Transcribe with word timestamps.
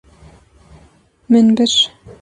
Min 1.29 1.57
bir. 1.57 1.91